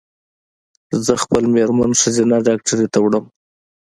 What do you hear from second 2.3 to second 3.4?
ډاکټري ته وړم